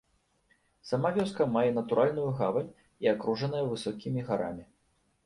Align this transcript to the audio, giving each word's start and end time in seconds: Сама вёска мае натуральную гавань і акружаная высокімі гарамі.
Сама 0.91 1.09
вёска 1.17 1.45
мае 1.57 1.69
натуральную 1.75 2.25
гавань 2.39 2.71
і 3.07 3.13
акружаная 3.13 3.63
высокімі 3.75 4.25
гарамі. 4.31 4.65